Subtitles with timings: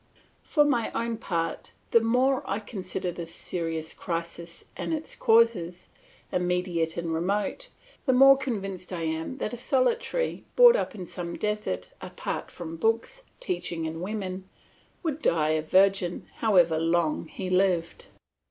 [0.41, 5.89] For my own part, the more I consider this serious crisis and its causes,
[6.31, 7.69] immediate and remote,
[8.07, 12.77] the more convinced I am that a solitary brought up in some desert, apart from
[12.77, 14.49] books, teaching, and women,
[15.03, 18.07] would die a virgin, however long he lived.